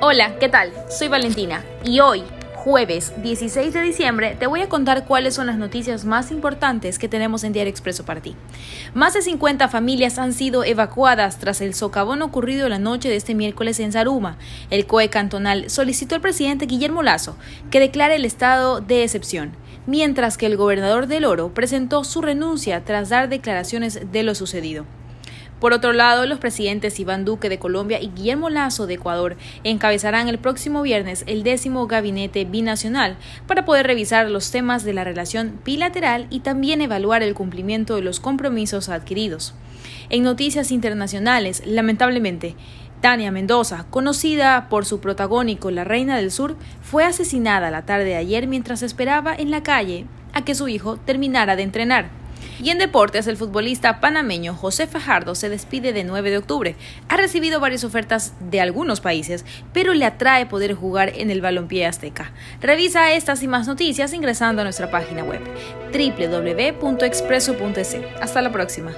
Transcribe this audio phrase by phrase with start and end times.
[0.00, 0.72] Hola, ¿qué tal?
[0.88, 2.22] Soy Valentina y hoy,
[2.54, 7.08] jueves 16 de diciembre, te voy a contar cuáles son las noticias más importantes que
[7.08, 8.36] tenemos en Diario Expreso para ti.
[8.94, 13.34] Más de 50 familias han sido evacuadas tras el socavón ocurrido la noche de este
[13.34, 14.38] miércoles en Zaruma.
[14.70, 17.36] El COE cantonal solicitó al presidente Guillermo Lazo
[17.72, 19.50] que declare el estado de excepción
[19.86, 24.84] mientras que el gobernador del Oro presentó su renuncia tras dar declaraciones de lo sucedido.
[25.60, 30.28] Por otro lado, los presidentes Iván Duque de Colombia y Guillermo Lazo de Ecuador encabezarán
[30.28, 35.60] el próximo viernes el décimo gabinete binacional para poder revisar los temas de la relación
[35.64, 39.54] bilateral y también evaluar el cumplimiento de los compromisos adquiridos.
[40.10, 42.54] En noticias internacionales, lamentablemente,
[43.00, 48.16] Tania Mendoza, conocida por su protagónico La Reina del Sur, fue asesinada la tarde de
[48.16, 52.10] ayer mientras esperaba en la calle a que su hijo terminara de entrenar.
[52.62, 56.76] Y en deportes, el futbolista panameño José Fajardo se despide de 9 de octubre.
[57.08, 61.86] Ha recibido varias ofertas de algunos países, pero le atrae poder jugar en el balompié
[61.86, 62.32] azteca.
[62.60, 65.40] Revisa estas y más noticias ingresando a nuestra página web
[65.92, 67.96] www.expreso.es.
[68.20, 68.92] Hasta la próxima.